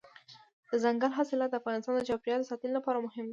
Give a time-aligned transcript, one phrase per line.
[0.69, 3.29] دځنګل حاصلات د افغانستان د چاپیریال ساتنې لپاره مهم دي.